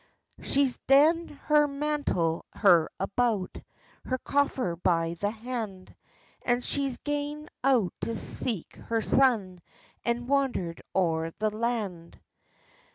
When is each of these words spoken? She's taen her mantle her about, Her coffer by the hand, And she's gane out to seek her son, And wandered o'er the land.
She's 0.41 0.79
taen 0.87 1.27
her 1.41 1.67
mantle 1.67 2.43
her 2.53 2.89
about, 2.99 3.57
Her 4.03 4.17
coffer 4.17 4.75
by 4.75 5.13
the 5.13 5.29
hand, 5.29 5.93
And 6.41 6.63
she's 6.63 6.97
gane 6.97 7.47
out 7.63 7.93
to 8.01 8.15
seek 8.15 8.77
her 8.77 9.03
son, 9.03 9.61
And 10.03 10.27
wandered 10.27 10.81
o'er 10.95 11.29
the 11.37 11.51
land. 11.55 12.19